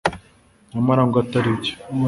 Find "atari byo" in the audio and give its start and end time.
1.23-1.73